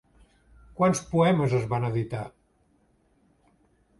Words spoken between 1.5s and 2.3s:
es van editar?